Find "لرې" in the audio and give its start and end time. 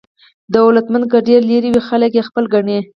1.51-1.69